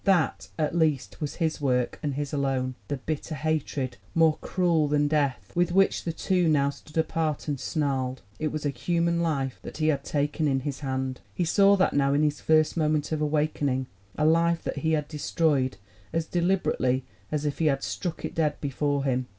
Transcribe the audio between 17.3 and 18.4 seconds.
as if he had struck it